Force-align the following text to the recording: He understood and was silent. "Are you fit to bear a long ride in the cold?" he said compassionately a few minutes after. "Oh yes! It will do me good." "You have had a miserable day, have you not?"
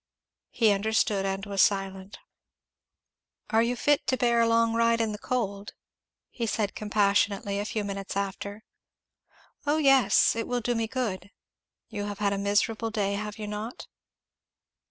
He 0.49 0.71
understood 0.71 1.27
and 1.27 1.45
was 1.45 1.61
silent. 1.61 2.17
"Are 3.51 3.61
you 3.61 3.75
fit 3.75 4.07
to 4.07 4.17
bear 4.17 4.41
a 4.41 4.47
long 4.47 4.73
ride 4.73 4.99
in 4.99 5.11
the 5.11 5.19
cold?" 5.19 5.73
he 6.31 6.47
said 6.47 6.73
compassionately 6.73 7.59
a 7.59 7.65
few 7.65 7.83
minutes 7.83 8.17
after. 8.17 8.63
"Oh 9.67 9.77
yes! 9.77 10.35
It 10.35 10.47
will 10.47 10.59
do 10.61 10.73
me 10.73 10.87
good." 10.87 11.29
"You 11.89 12.05
have 12.05 12.17
had 12.17 12.33
a 12.33 12.39
miserable 12.39 12.89
day, 12.89 13.13
have 13.13 13.37
you 13.37 13.45
not?" 13.45 13.85